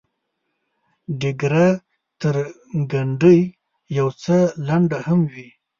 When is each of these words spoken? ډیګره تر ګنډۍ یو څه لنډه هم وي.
ډیګره 1.19 1.67
تر 2.21 2.35
ګنډۍ 2.91 3.39
یو 3.97 4.07
څه 4.21 4.35
لنډه 4.67 4.97
هم 5.07 5.19
وي. 5.33 5.49